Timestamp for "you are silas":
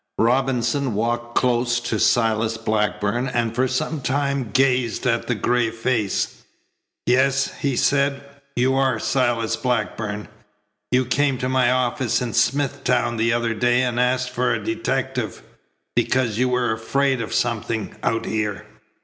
8.55-9.55